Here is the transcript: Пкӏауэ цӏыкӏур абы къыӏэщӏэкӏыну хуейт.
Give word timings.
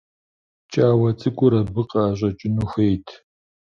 Пкӏауэ 0.65 1.09
цӏыкӏур 1.19 1.53
абы 1.59 1.81
къыӏэщӏэкӏыну 1.89 2.67
хуейт. 2.71 3.07